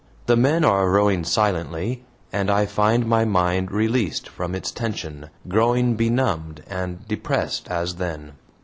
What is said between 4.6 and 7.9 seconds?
tension, growing benumbed and depressed